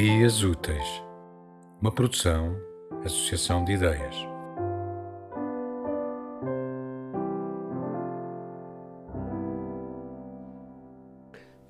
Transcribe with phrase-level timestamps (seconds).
[0.00, 1.02] Ideias Úteis,
[1.78, 2.56] uma produção,
[3.04, 4.16] associação de ideias.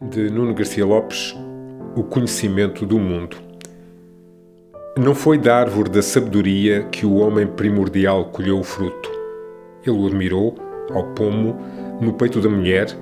[0.01, 1.35] De Nuno Garcia Lopes,
[1.97, 3.37] O Conhecimento do Mundo.
[4.97, 9.11] Não foi da árvore da sabedoria que o homem primordial colheu o fruto.
[9.85, 10.55] Ele o admirou,
[10.93, 11.57] ao pomo,
[12.01, 12.97] no peito da mulher,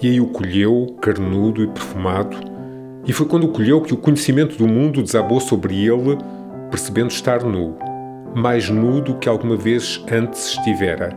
[0.00, 2.53] e aí o colheu, carnudo e perfumado
[3.06, 6.16] e foi quando colheu que o conhecimento do mundo desabou sobre ele,
[6.70, 7.76] percebendo estar nu,
[8.34, 11.16] mais nu do que alguma vez antes estivera.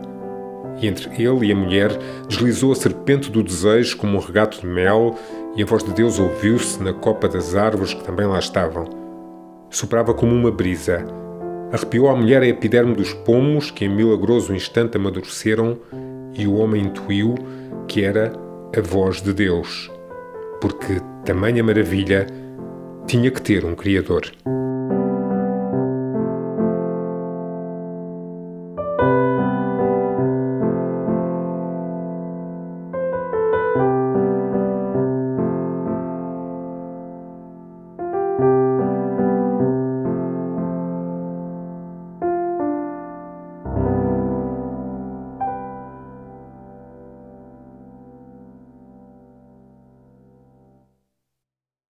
[0.81, 1.91] E entre ele e a mulher
[2.27, 5.15] deslizou a serpente do desejo como um regato de mel,
[5.55, 8.85] e a voz de Deus ouviu-se na copa das árvores que também lá estavam.
[9.69, 11.05] Soprava como uma brisa.
[11.71, 15.77] Arrepiou a mulher a epiderme dos pomos que em milagroso instante amadureceram,
[16.35, 17.33] e o homem intuiu
[17.87, 18.31] que era
[18.77, 19.89] a voz de Deus
[20.61, 22.27] porque tamanha maravilha
[23.05, 24.31] tinha que ter um Criador.